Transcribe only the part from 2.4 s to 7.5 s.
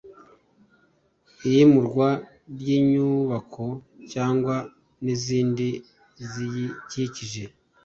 ry inyubako cyangwa nizindi ziyikikije